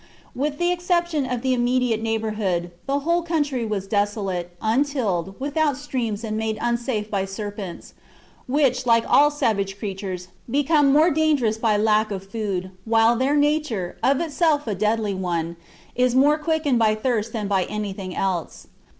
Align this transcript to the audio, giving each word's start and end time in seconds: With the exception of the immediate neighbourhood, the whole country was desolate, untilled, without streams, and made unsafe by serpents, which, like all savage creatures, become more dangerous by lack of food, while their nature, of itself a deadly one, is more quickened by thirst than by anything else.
With 0.35 0.57
the 0.57 0.71
exception 0.71 1.27
of 1.27 1.43
the 1.43 1.53
immediate 1.53 2.01
neighbourhood, 2.01 2.71
the 2.87 3.01
whole 3.01 3.21
country 3.21 3.63
was 3.67 3.85
desolate, 3.85 4.57
untilled, 4.59 5.39
without 5.39 5.77
streams, 5.77 6.23
and 6.23 6.35
made 6.35 6.57
unsafe 6.59 7.11
by 7.11 7.25
serpents, 7.25 7.93
which, 8.47 8.87
like 8.87 9.05
all 9.07 9.29
savage 9.29 9.77
creatures, 9.77 10.29
become 10.49 10.91
more 10.91 11.11
dangerous 11.11 11.59
by 11.59 11.77
lack 11.77 12.09
of 12.09 12.25
food, 12.27 12.71
while 12.83 13.15
their 13.15 13.35
nature, 13.35 13.95
of 14.01 14.19
itself 14.21 14.65
a 14.65 14.73
deadly 14.73 15.13
one, 15.13 15.55
is 15.93 16.15
more 16.15 16.39
quickened 16.39 16.79
by 16.79 16.95
thirst 16.95 17.31
than 17.31 17.47
by 17.47 17.65
anything 17.65 18.15
else. 18.15 18.65